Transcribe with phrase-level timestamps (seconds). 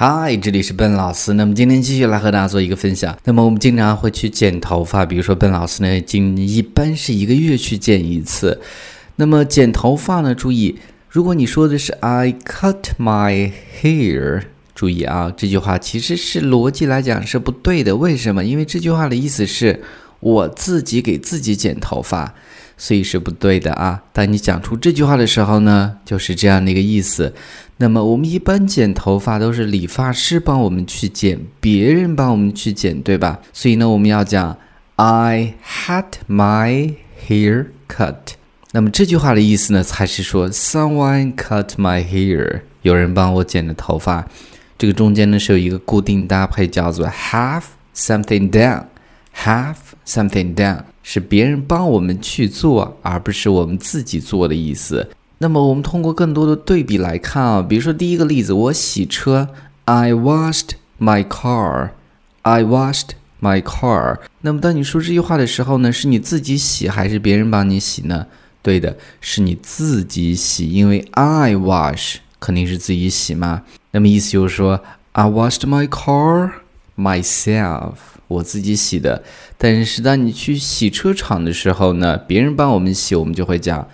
[0.00, 1.32] 嗨，这里是笨老师。
[1.32, 3.18] 那么今天继续来和大家做一个分享。
[3.24, 8.60] 那么我们经常会去剪头发，比如说笨老师呢，今一般是一个月去剪一次。
[9.16, 13.50] 那么剪头发呢，注意，如果你说的是 I cut my
[13.82, 17.96] hair，注意啊，这句话其实是逻辑来讲是不对的。
[17.96, 18.44] 为什么？
[18.44, 19.82] 因为这句话的意思是
[20.20, 22.36] 我自己给自己剪头发。
[22.78, 24.00] 所以是不对的啊！
[24.12, 27.34] 当你讲出这句话的时候呢，就是这样的一个意思。
[27.78, 33.40] 那么我们一般剪头发都是理发师帮我们去剪，别人帮我们去剪，对吧？
[33.52, 34.56] 所以呢，我们要讲
[34.96, 36.94] I had my
[37.28, 38.14] hair cut。
[38.72, 44.26] 那么这句话的意思呢，才是说 Someone cut my hair，有人帮我剪的头发。
[44.76, 47.62] 这个中间呢是有一个固定搭配，叫做 have
[47.96, 50.82] something done，have something done。
[51.10, 55.08] 是别人帮我们去做，而不是我们自己做的意思。
[55.38, 59.48] 那么，我们通过更多的对比来看啊，比如说第一个例子，我洗车
[59.86, 64.18] ，I washed my car，I washed my car。
[64.42, 68.26] 那么，当你说这句话的时候呢，是你自己洗还是别人帮你洗呢？
[68.60, 73.62] 对的，是你自己洗，因为 I wash 肯定是自己洗嘛。
[73.92, 74.78] 那么意思就是说
[75.12, 76.50] ，I washed my car
[76.98, 77.94] myself。
[78.26, 79.22] 我自己洗的，
[79.56, 83.88] 但是当你去洗车场的时候呢，别人帮我们洗，我们就会讲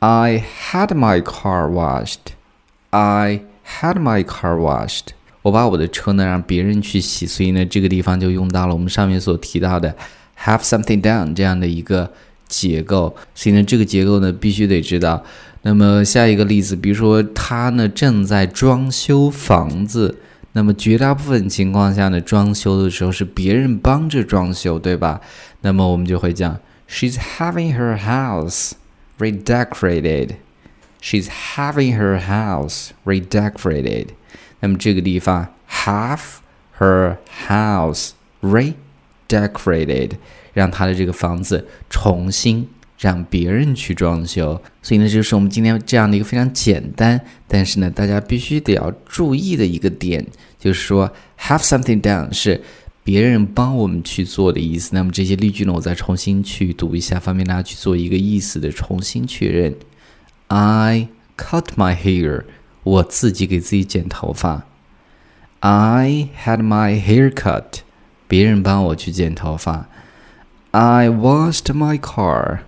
[0.00, 2.18] ，I had my car washed.
[2.90, 5.06] I had my car washed.
[5.40, 9.96] 我把我的车呢让别人去洗，所以呢这个地方就用到了我们上面所提到的
[10.44, 12.12] have something done 这样的一个
[12.46, 13.16] 结构。
[13.34, 15.24] 所以呢这个结构呢必须得知道。
[15.62, 20.18] 那么下一个例子，比如说他呢正在装修房子。
[20.52, 25.20] 那么绝大部分情况下呢，装修的时候是别人帮着装修，对吧？
[25.60, 28.72] 那么我们就会讲，She's having her house
[29.18, 30.36] redecorated.
[31.00, 34.08] She's having her house redecorated.
[34.60, 36.20] 那么这个地方，have
[36.78, 40.12] her house redecorated，
[40.54, 42.68] 让她的这个房子重新。
[42.98, 50.26] 让别人去装修，所以呢，就是我们今天这样的一个非常简单，但是呢，大家必须得要注意的一个点，
[50.58, 51.08] 就是说
[51.40, 52.60] ，have something done 是
[53.04, 54.90] 别人帮我们去做的意思。
[54.94, 59.76] 那么这些例句呢，我再重新去读一下，方便大家去做一个意思的重新确认。
[60.48, 62.44] I cut my hair，
[62.82, 64.64] 我自己给自己剪头发。
[65.60, 67.82] I had my hair cut，
[68.26, 69.88] 别人帮我去剪头发。
[70.72, 72.58] I washed my car。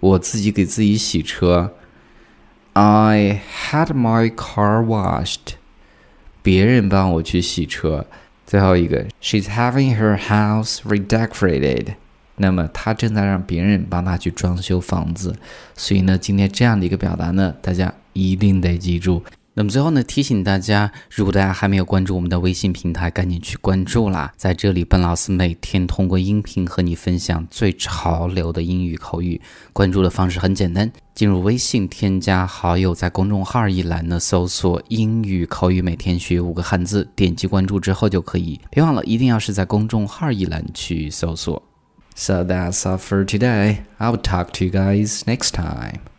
[0.00, 1.74] 我自己给自己洗车。
[2.72, 5.54] I had my car washed。
[6.42, 8.06] 别人帮我去洗车。
[8.46, 11.94] 最后一个，She's having her house redecorated。
[12.36, 15.36] 那么她正在让别人帮她去装修房子。
[15.76, 19.22] 所以呢，今天这样的一个表达呢，大家一定得记住。
[19.52, 24.32] 那么最后呢，提醒大家，如果大家还没有关注我们的微信平台，赶紧去关注啦！
[24.36, 29.40] 在这里，笨老师每天通过音频和你分享最潮流的英语口语。
[29.72, 38.58] 关注的方式很简单，进入微信添加好友，在公众号一栏呢搜索“英语口语每天学五个汉字”，点击关注之后就可以。
[38.70, 41.60] 别忘了，一定要是在公众号一栏去搜索。
[42.14, 43.78] So that's all for today.
[43.98, 46.09] I will talk to you guys next time.